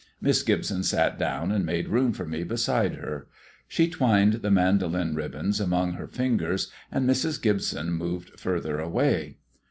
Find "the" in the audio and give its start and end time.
4.41-4.49